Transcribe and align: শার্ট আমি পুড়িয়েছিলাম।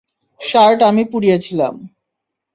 শার্ট 0.41 0.79
আমি 0.83 1.03
পুড়িয়েছিলাম। 1.11 1.73